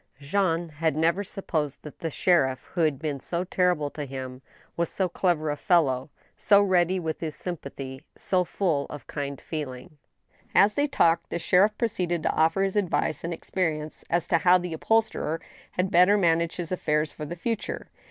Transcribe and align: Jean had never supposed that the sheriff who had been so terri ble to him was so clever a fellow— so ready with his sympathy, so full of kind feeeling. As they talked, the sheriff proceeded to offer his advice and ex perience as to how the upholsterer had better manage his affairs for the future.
Jean 0.19 0.69
had 0.69 0.95
never 0.95 1.23
supposed 1.23 1.77
that 1.83 1.99
the 1.99 2.09
sheriff 2.09 2.61
who 2.73 2.81
had 2.81 2.97
been 2.97 3.19
so 3.19 3.45
terri 3.45 3.77
ble 3.77 3.91
to 3.91 4.03
him 4.05 4.41
was 4.75 4.89
so 4.89 5.07
clever 5.07 5.51
a 5.51 5.55
fellow— 5.55 6.09
so 6.37 6.59
ready 6.59 6.99
with 6.99 7.19
his 7.19 7.35
sympathy, 7.35 8.01
so 8.17 8.43
full 8.43 8.87
of 8.87 9.05
kind 9.05 9.39
feeeling. 9.39 9.99
As 10.55 10.73
they 10.73 10.87
talked, 10.87 11.29
the 11.29 11.37
sheriff 11.37 11.77
proceeded 11.77 12.23
to 12.23 12.31
offer 12.33 12.63
his 12.63 12.75
advice 12.75 13.23
and 13.23 13.31
ex 13.31 13.51
perience 13.51 14.03
as 14.09 14.27
to 14.29 14.39
how 14.39 14.57
the 14.57 14.73
upholsterer 14.73 15.39
had 15.73 15.91
better 15.91 16.17
manage 16.17 16.55
his 16.55 16.71
affairs 16.71 17.11
for 17.11 17.25
the 17.25 17.35
future. 17.35 17.91